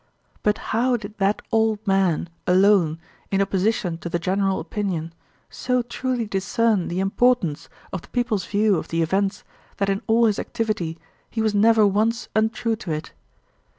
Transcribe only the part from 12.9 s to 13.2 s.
it?